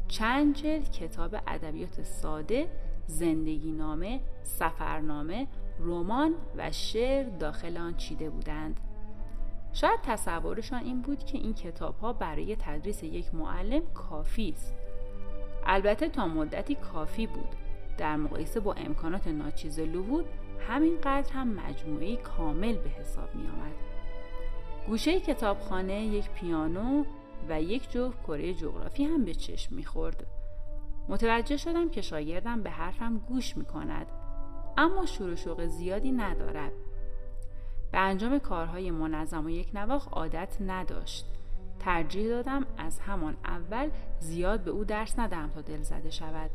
[0.07, 2.67] چند جلد کتاب ادبیات ساده
[3.07, 5.47] زندگی نامه، سفرنامه،
[5.79, 8.79] رمان و شعر داخل آن چیده بودند.
[9.73, 14.73] شاید تصورشان این بود که این کتاب ها برای تدریس یک معلم کافی است.
[15.67, 17.55] البته تا مدتی کافی بود.
[17.97, 20.25] در مقایسه با امکانات ناچیز لوود
[20.67, 23.75] همینقدر هم مجموعه کامل به حساب می آمد.
[24.87, 27.03] گوشه کتابخانه یک پیانو
[27.49, 30.27] و یک جفت کره جغرافی هم به چشم می‌خورد.
[31.09, 34.07] متوجه شدم که شاگردم به حرفم گوش می کند
[34.77, 36.71] اما شور و شوق زیادی ندارد.
[37.91, 41.36] به انجام کارهای منظم و یک نواخ عادت نداشت.
[41.87, 46.51] ترجیح دادم از همان اول زیاد به او درس ندهم تا دل زده شود.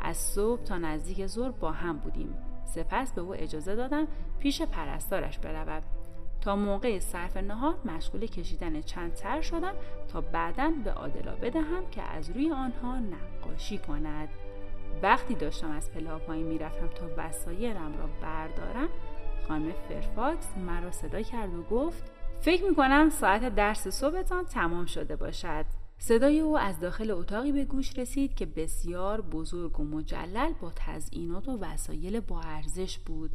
[0.00, 2.34] از صبح تا نزدیک ظهر با هم بودیم.
[2.64, 4.06] سپس به او اجازه دادم
[4.38, 5.82] پیش پرستارش برود.
[6.40, 9.74] تا موقع صرف نهار مشغول کشیدن چند تر شدم
[10.08, 14.28] تا بعدا به عادلا بدهم که از روی آنها نقاشی کند
[15.02, 18.88] وقتی داشتم از پله پایین می‌رفتم تا وسایلم را بردارم
[19.48, 22.11] خانم فرفاکس مرا صدا کرد و گفت
[22.42, 25.64] فکر می‌کنم ساعت درس صبحتان تمام شده باشد.
[25.98, 31.48] صدای او از داخل اتاقی به گوش رسید که بسیار بزرگ و مجلل با تزئینات
[31.48, 33.30] و وسایل با ارزش بود.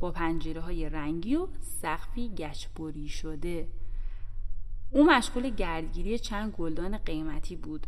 [0.00, 3.68] با پنجره های رنگی و سقفی گچبری شده.
[4.90, 7.86] او مشغول گردگیری چند گلدان قیمتی بود.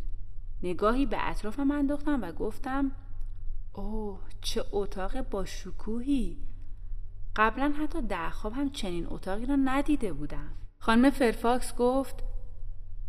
[0.63, 2.91] نگاهی به اطرافم انداختم و گفتم
[3.73, 6.37] اوه چه اتاق با شکوهی!
[7.37, 12.23] قبلا حتی در خواب هم چنین اتاقی را ندیده بودم خانم فرفاکس گفت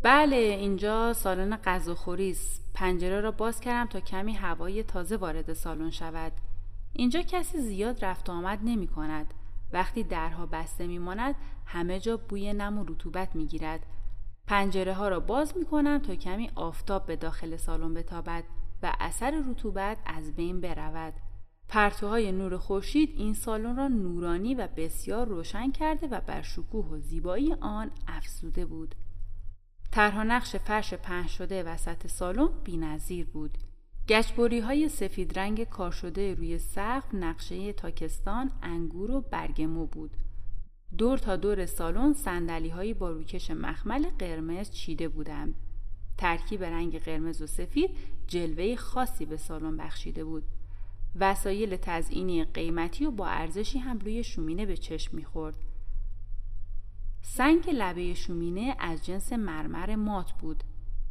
[0.03, 5.89] بله اینجا سالن غذاخوری است پنجره را باز کردم تا کمی هوای تازه وارد سالن
[5.89, 6.31] شود
[6.93, 9.33] اینجا کسی زیاد رفت و آمد نمی کند.
[9.73, 13.85] وقتی درها بسته می ماند همه جا بوی نم و رطوبت می گیرد.
[14.47, 18.43] پنجره ها را باز می کنم تا کمی آفتاب به داخل سالن بتابد
[18.83, 21.13] و اثر رطوبت از بین برود.
[21.69, 26.99] پرتوهای نور خورشید این سالن را نورانی و بسیار روشن کرده و بر شکوه و
[26.99, 28.95] زیبایی آن افزوده بود.
[29.91, 33.57] طرح نقش فرش پهن شده وسط سالن بینظیر بود.
[34.09, 40.11] گچبوری های سفید رنگ کار شده روی سقف نقشه تاکستان، انگور و برگمو بود.
[40.97, 45.55] دور تا دور سالن صندلی های با روکش مخمل قرمز چیده بودند.
[46.17, 47.89] ترکیب رنگ قرمز و سفید
[48.27, 50.43] جلوه خاصی به سالن بخشیده بود.
[51.15, 55.55] وسایل تزئینی قیمتی و با ارزشی هم روی شومینه به چشم می‌خورد.
[57.21, 60.63] سنگ لبه شومینه از جنس مرمر مات بود.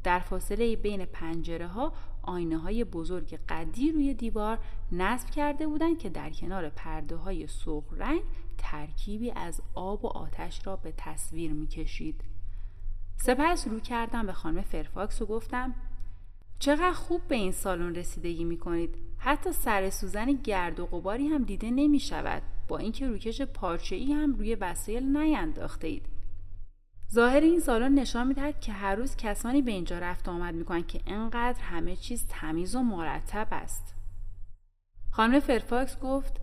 [0.05, 4.59] در فاصله بین پنجره ها آینه های بزرگ قدی روی دیوار
[4.93, 8.23] نصب کرده بودند که در کنار پرده های سرخ رنگ
[8.59, 12.21] ترکیبی از آب و آتش را به تصویر می کشید.
[13.17, 15.75] سپس رو کردم به خانم فرفاکس و گفتم
[16.59, 19.08] چقدر خوب به این سالن رسیدگی می کنید.
[19.19, 24.13] حتی سر سوزن گرد و غباری هم دیده نمی شود با اینکه روکش پارچه ای
[24.13, 26.07] هم روی وسایل نینداخته اید.
[27.13, 31.01] ظاهر این سالن نشان می‌دهد که هر روز کسانی به اینجا رفت آمد می‌کنند که
[31.07, 33.95] انقدر همه چیز تمیز و مرتب است.
[35.11, 36.41] خانم فرفاکس گفت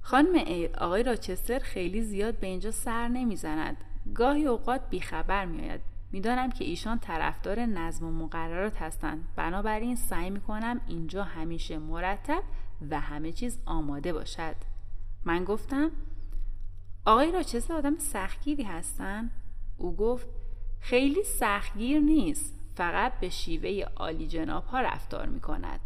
[0.00, 3.76] خانم ایر آقای راچستر خیلی زیاد به اینجا سر نمی‌زند.
[4.14, 5.93] گاهی اوقات بیخبر میآید.
[6.14, 9.28] می‌دانم که ایشان طرفدار نظم و مقررات هستند.
[9.36, 12.42] بنابراین سعی می‌کنم اینجا همیشه مرتب
[12.90, 14.54] و همه چیز آماده باشد.
[15.24, 15.90] من گفتم
[17.04, 19.30] آقای راچستر آدم سختگیری هستند؟
[19.78, 20.28] او گفت
[20.80, 25.80] خیلی سختگیر نیست فقط به شیوه عالی جناب ها رفتار می کند.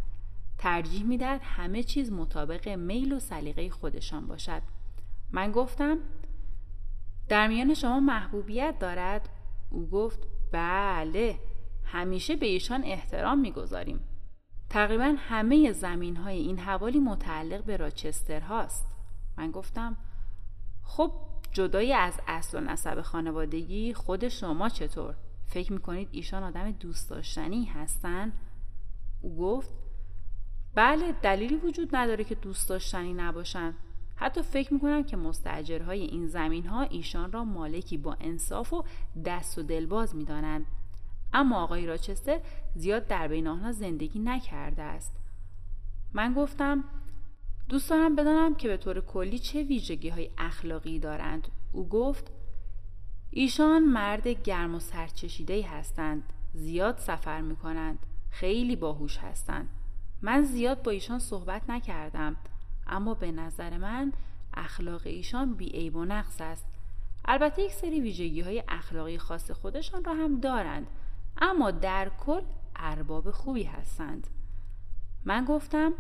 [0.59, 4.63] ترجیح می‌دهد همه چیز مطابق میل و سلیقه خودشان باشد.
[5.31, 5.99] من گفتم
[7.29, 9.29] در میان شما محبوبیت دارد؟
[9.71, 10.19] او گفت
[10.53, 11.39] بله
[11.85, 14.01] همیشه به ایشان احترام می‌گذاریم.
[14.71, 18.87] تقریبا همه زمین های این حوالی متعلق به راچستر هاست.
[19.37, 19.97] من گفتم
[20.83, 21.13] خب
[21.53, 25.15] جدای از اصل و نسب خانوادگی خود شما چطور؟
[25.47, 28.33] فکر می‌کنید ایشان آدم دوست داشتنی هستن؟
[29.23, 29.71] او گفت
[30.75, 33.75] بله دلیلی وجود نداره که دوست داشتنی نباشن
[34.19, 38.85] حتی فکر می‌کنم که مستجرهای این زمین ها ایشان را مالکی با انصاف و
[39.25, 40.67] دست و دلباز می‌دانند
[41.33, 42.41] اما آقای راچستر
[42.75, 45.13] زیاد در بین آنها زندگی نکرده است
[46.13, 46.85] من گفتم
[47.69, 51.49] دوست دارم بدانم که به طور کلی چه ویژگی های اخلاقی دارند.
[51.73, 52.33] او گفت
[53.31, 56.23] ایشان مرد گرم و سرچشیده هستند.
[56.55, 57.99] زیاد سفر می کنند.
[58.31, 59.69] خیلی باهوش هستند.
[60.23, 62.37] من زیاد با ایشان صحبت نکردم
[62.89, 64.13] اما به نظر من
[64.55, 66.67] اخلاق ایشان بی و نقص است.
[67.25, 70.87] البته یک سری ویژگی های اخلاقی خاص خودشان را هم دارند
[71.41, 72.43] اما در کل
[72.77, 74.27] ارباب خوبی هستند.
[75.25, 75.93] من گفتم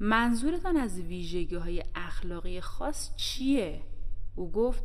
[0.00, 3.82] منظورتان از ویژگی های اخلاقی خاص چیه؟
[4.36, 4.84] او گفت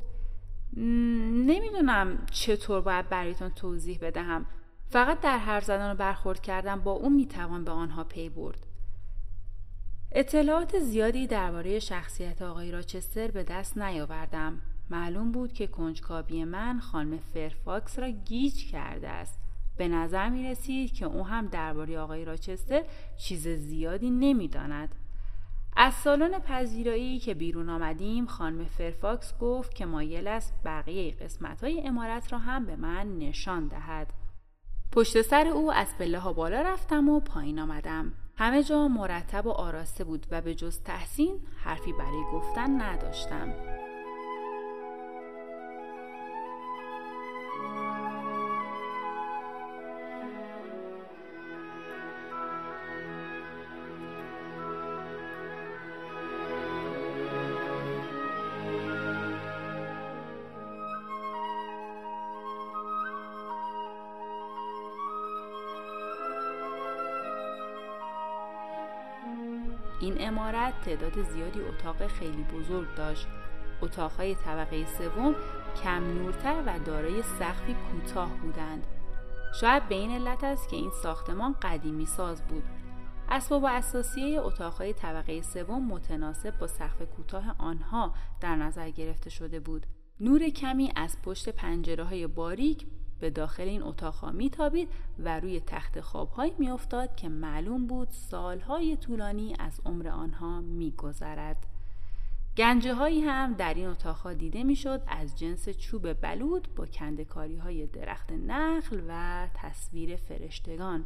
[0.78, 4.46] نمی‌دونم چطور باید برایتان توضیح بدهم
[4.90, 8.68] فقط در حرف زدن و برخورد کردن با او می‌توان به آنها پی برد
[10.18, 17.18] اطلاعات زیادی درباره شخصیت آقای راچستر به دست نیاوردم معلوم بود که کنجکاوی من خانم
[17.18, 19.40] فرفاکس را گیج کرده است
[19.78, 22.84] به نظر می رسید که او هم درباره آقای راچستر
[23.18, 24.96] چیز زیادی نمی‌داند
[25.78, 31.88] از سالن پذیرایی که بیرون آمدیم خانم فرفاکس گفت که مایل است بقیه قسمت های
[31.88, 34.14] امارت را هم به من نشان دهد.
[34.92, 38.14] پشت سر او از پله ها بالا رفتم و پایین آمدم.
[38.38, 43.75] همه جا مرتب و آراسته بود و به جز تحسین حرفی برای گفتن نداشتم.
[70.66, 73.28] امارت تعداد زیادی اتاق خیلی بزرگ داشت.
[73.82, 75.36] اتاقهای طبقه سوم
[75.84, 78.84] کم نورتر و دارای سقفی کوتاه بودند.
[79.62, 82.64] شاید به این علت است که این ساختمان قدیمی ساز بود.
[83.30, 89.60] اسباب و اساسیه اتاقهای طبقه سوم متناسب با سقف کوتاه آنها در نظر گرفته شده
[89.60, 89.86] بود.
[90.20, 92.86] نور کمی از پشت پنجره های باریک
[93.20, 94.90] به داخل این اتاقها میتابید
[95.20, 101.66] و روی تخت خوابهایی میافتاد که معلوم بود سالهای طولانی از عمر آنها میگذرد.
[102.58, 108.32] گنجه هم در این اتاقها دیده می‌شد از جنس چوب بلود با کندکاری های درخت
[108.32, 111.06] نخل و تصویر فرشتگان.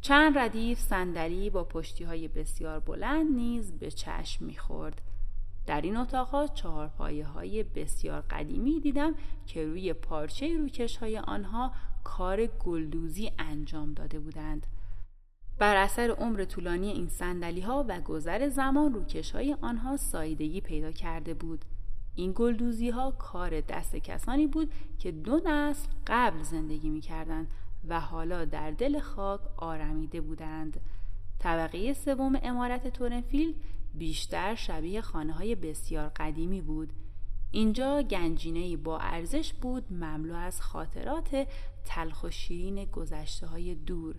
[0.00, 5.02] چند ردیف صندلی با پشتی های بسیار بلند نیز به چشم می‌خورد.
[5.70, 9.14] در این اتاقها چهار پایه های بسیار قدیمی دیدم
[9.46, 11.72] که روی پارچه روکش های آنها
[12.04, 14.66] کار گلدوزی انجام داده بودند.
[15.58, 20.90] بر اثر عمر طولانی این سندلی ها و گذر زمان روکش های آنها سایدگی پیدا
[20.92, 21.64] کرده بود.
[22.14, 27.48] این گلدوزی ها کار دست کسانی بود که دو نسل قبل زندگی می کردند
[27.88, 30.80] و حالا در دل خاک آرمیده بودند
[31.38, 33.54] طبقه سوم امارت تورنفیلد
[33.94, 36.92] بیشتر شبیه خانه های بسیار قدیمی بود.
[37.50, 41.48] اینجا گنجینه با ارزش بود مملو از خاطرات
[41.84, 44.14] تلخ و شیرین گذشته های دور.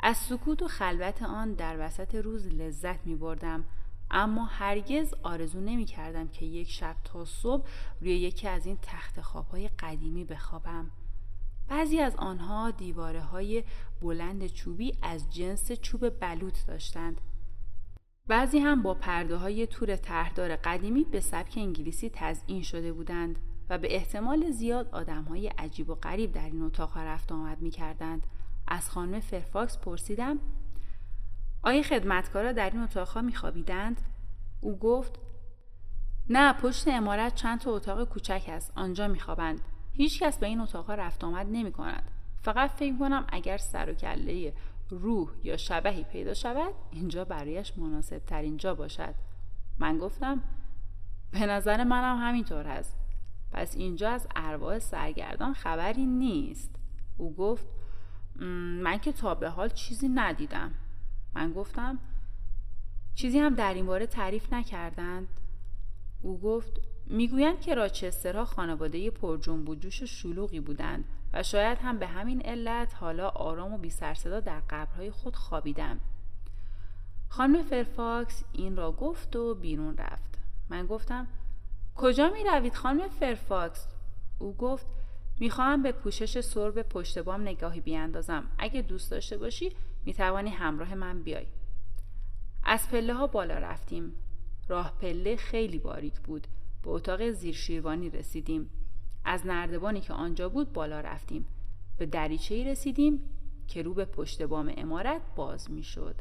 [0.00, 3.64] از سکوت و خلوت آن در وسط روز لذت می بردم
[4.10, 7.68] اما هرگز آرزو نمی کردم که یک شب تا صبح
[8.00, 10.90] روی یکی از این تخت خوابهای قدیمی بخوابم.
[11.68, 13.64] بعضی از آنها دیواره های
[14.00, 17.20] بلند چوبی از جنس چوب بلوط داشتند.
[18.28, 23.38] بعضی هم با پرده های تور تهدار قدیمی به سبک انگلیسی تزئین شده بودند
[23.70, 27.70] و به احتمال زیاد آدم های عجیب و غریب در این اتاق رفت آمد می
[27.70, 28.26] کردند.
[28.66, 30.38] از خانم فرفاکس پرسیدم
[31.62, 34.00] آیا خدمتکارا در این اتاقها میخوابیدند
[34.60, 35.18] او گفت
[36.30, 39.60] نه پشت امارت چند تا اتاق کوچک است آنجا میخوابند
[39.92, 42.10] هیچ کس به این اتاقها رفت آمد نمی کند.
[42.42, 44.52] فقط فکر کنم اگر سر و کله
[44.90, 49.14] روح یا شبهی پیدا شود اینجا برایش مناسب ترین جا باشد.
[49.78, 50.42] من گفتم
[51.32, 52.96] به نظر منم همینطور هست.
[53.52, 56.70] پس اینجا از ارواح سرگردان خبری نیست.
[57.16, 57.66] او گفت
[58.82, 60.74] من که تا به حال چیزی ندیدم.
[61.34, 61.98] من گفتم
[63.14, 65.28] چیزی هم در این باره تعریف نکردند.
[66.22, 71.04] او گفت می‌گویند که راچسترها خانواده پر جنب و جوش شلوغی بودند.
[71.32, 76.00] و شاید هم به همین علت حالا آرام و بی سروصدا در قبرهای خود خوابیدند.
[77.28, 80.38] خانم فرفاکس این را گفت و بیرون رفت.
[80.68, 81.26] من گفتم
[81.96, 83.86] کجا می روید خانم فرفاکس؟
[84.38, 84.86] او گفت
[85.40, 88.44] می‌خواهم به پوشش سرب پشت بام نگاهی بیاندازم.
[88.58, 89.72] اگه دوست داشته باشی
[90.04, 91.46] می توانی همراه من بیای.
[92.64, 94.12] از پله ها بالا رفتیم.
[94.68, 96.46] راه پله خیلی باریک بود.
[96.82, 98.70] به اتاق زیر شیروانی رسیدیم.
[99.28, 101.46] از نردبانی که آنجا بود بالا رفتیم.
[101.98, 103.20] به دریچه ای رسیدیم
[103.68, 106.14] که رو به پشت بام امارت باز می شد.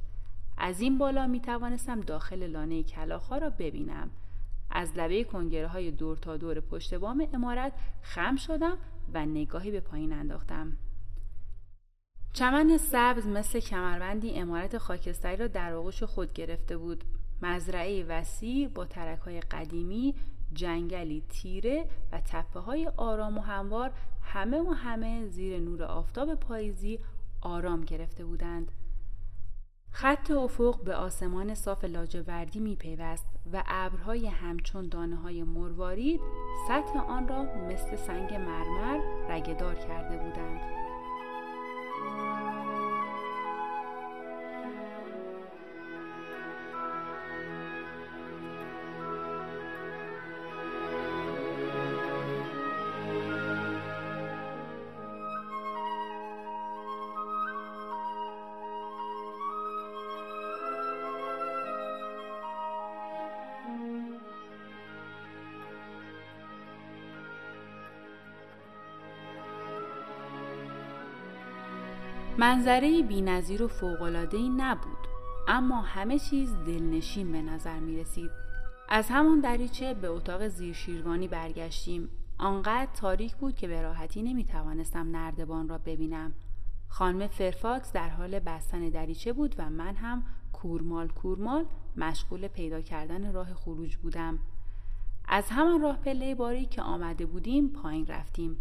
[0.58, 4.10] از این بالا می توانستم داخل لانه کلاخها را ببینم.
[4.70, 8.78] از لبه کنگره های دور تا دور پشت بام امارت خم شدم
[9.14, 10.78] و نگاهی به پایین انداختم.
[12.34, 17.04] چمن سبز مثل کمربندی امارت خاکستری را در آغوش خود گرفته بود.
[17.42, 20.16] مزرعه وسیع با ترک های قدیمی
[20.54, 23.92] جنگلی تیره و تپه های آرام و هموار
[24.22, 27.00] همه و همه زیر نور آفتاب پاییزی
[27.42, 28.72] آرام گرفته بودند.
[29.92, 36.22] خط افق به آسمان صاف لاجوردی می پیوست و ابرهای همچون دانه های مروارید
[36.68, 40.87] سطح آن را مثل سنگ مرمر رگدار کرده بودند.
[72.48, 75.08] منظره بینظیر و فوقلادهی نبود
[75.48, 78.32] اما همه چیز دلنشین به نظر می رسید.
[78.90, 82.10] از همان دریچه به اتاق زیر شیروانی برگشتیم.
[82.38, 86.34] آنقدر تاریک بود که به راحتی نمی توانستم نردبان را ببینم.
[86.88, 90.24] خانم فرفاکس در حال بستن دریچه بود و من هم
[90.54, 91.66] کورمال کورمال
[91.98, 94.40] مشغول پیدا کردن راه خروج بودم.
[95.28, 98.58] از همان راه پله باری که آمده بودیم پایین رفتیم.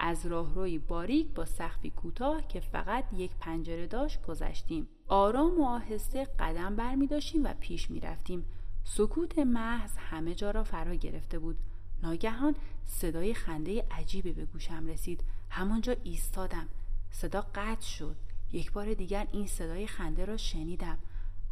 [0.00, 4.88] از راهروی باریک با سقفی کوتاه که فقط یک پنجره داشت گذشتیم.
[5.08, 8.44] آرام و آهسته قدم بر می داشتیم و پیش می رفتیم
[8.84, 11.58] سکوت محض همه جا را فرا گرفته بود.
[12.02, 12.54] ناگهان
[12.86, 15.24] صدای خنده عجیبی به گوشم رسید.
[15.50, 16.68] همانجا ایستادم.
[17.10, 18.16] صدا قطع شد.
[18.52, 20.98] یک بار دیگر این صدای خنده را شنیدم.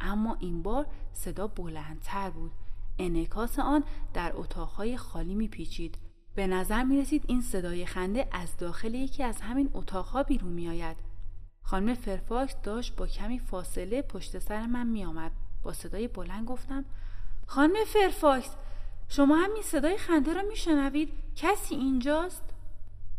[0.01, 2.51] اما این بار صدا بلندتر بود.
[2.99, 3.83] انعکاس آن
[4.13, 5.97] در اتاقهای خالی میپیچید.
[6.35, 10.69] به نظر می رسید این صدای خنده از داخل یکی از همین اتاقها بیرون می
[10.69, 10.97] آید.
[11.61, 15.31] خانم فرفاکس داشت با کمی فاصله پشت سر من می آمد.
[15.63, 16.85] با صدای بلند گفتم
[17.45, 18.55] خانم فرفاکس
[19.07, 22.43] شما هم این صدای خنده را می شنوید؟ کسی اینجاست؟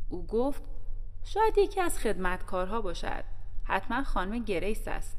[0.08, 0.62] او گفت
[1.24, 3.24] شاید یکی از خدمتکارها باشد.
[3.64, 5.16] حتما خانم گریس است.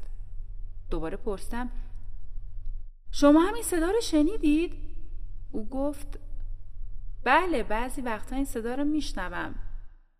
[0.90, 1.70] دوباره پرسیدم
[3.10, 4.74] شما هم این صدا را شنیدید؟
[5.52, 6.18] او گفت
[7.24, 9.54] بله بعضی وقتا این صدا رو میشنوم.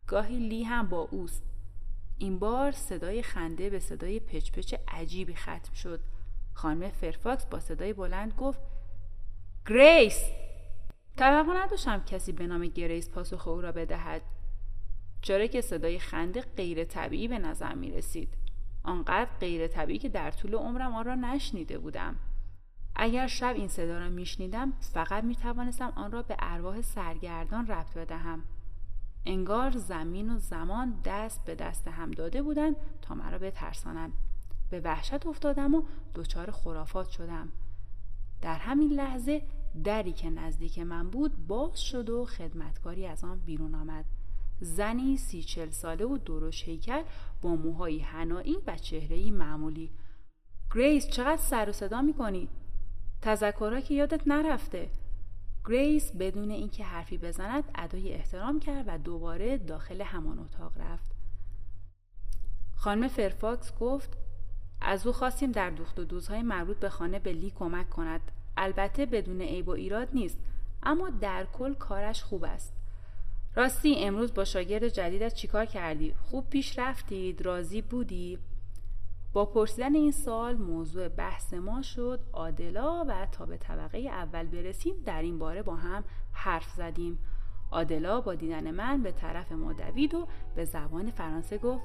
[0.07, 1.43] گاهی لی هم با اوست.
[2.19, 6.01] این بار صدای خنده به صدای پچپچ عجیبی ختم شد.
[6.55, 8.61] خانم فرفاکس با صدای بلند گفت
[9.67, 10.31] گریس!
[11.17, 14.23] توقع نداشتم کسی به نام گریس پاسخ او را بدهد.
[15.23, 18.35] چرا که صدای خنده غیر طبیعی به نظر می رسید.
[18.85, 22.17] آنقدر غیر طبیعی که در طول عمرم آن را نشنیده بودم.
[22.97, 27.95] اگر شب این صدا را میشنیدم فقط می توانستم آن را به ارواح سرگردان ربط
[27.95, 28.43] بدهم.
[29.27, 34.13] انگار زمین و زمان دست به دست هم داده بودند تا مرا بترسانند.
[34.71, 35.83] به وحشت افتادم و
[36.15, 37.49] دچار خرافات شدم.
[38.43, 39.43] در همین لحظه
[39.85, 44.05] دری که نزدیک من بود باز شد و خدمتکاری از آن بیرون آمد.
[44.61, 47.03] زنی سی چل ساله و درشت هیکل
[47.43, 49.91] با موهایی حنایی و چهرهی معمولی.
[50.75, 52.49] گریس چقدر سر و صدا می‌کنی؟
[53.23, 54.91] تذکرها که یادت نرفته.
[55.65, 61.07] گریس بدون اینکه حرفی بزند ادای احترام کرد و دوباره داخل همان اتاق رفت.
[62.77, 64.17] خانم فرفاکس گفت
[64.81, 68.21] از او خواستیم در دوخت و دوزهای مربوط به خانه به لی کمک کند.
[68.57, 70.39] البته بدون عیب و ایراد نیست
[70.83, 72.73] اما در کل کارش خوب است.
[73.55, 78.39] راستی امروز با شاگرد جدیدت چیکار کردی؟ خوب پیش رفتید؟ راضی بودی؟
[79.33, 82.21] با پرسیدن این سال موضوع بحث ما شد.
[82.33, 87.19] آدلا و تا به طبقه اول برسیم در این باره با هم حرف زدیم.
[87.71, 91.85] آدلا با دیدن من به طرف ما دوید و به زبان فرانسه گفت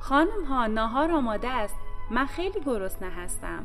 [0.00, 1.76] خانم ها ناهار آماده است.
[2.10, 3.64] من خیلی گرسنه هستم.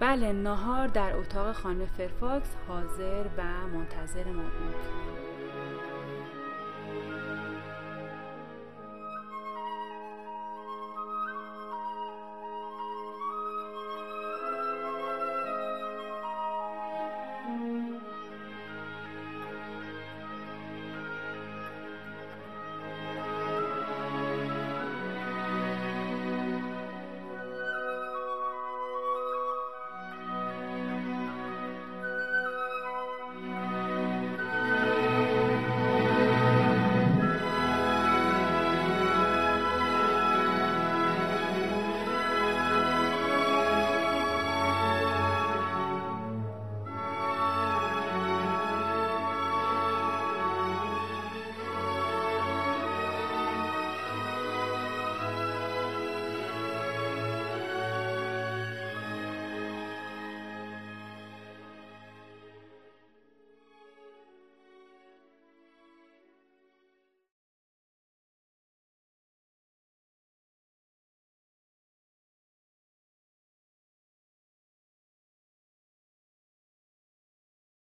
[0.00, 5.21] بله ناهار در اتاق خانم فرفاکس حاضر و منتظر ما بود.